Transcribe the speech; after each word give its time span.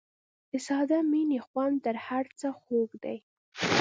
د 0.51 0.53
ساده 0.67 0.97
مینې 1.11 1.39
خوند 1.47 1.75
تر 1.85 1.95
هر 2.07 2.25
څه 2.39 2.47
خوږ 2.61 2.89
دی. 3.03 3.17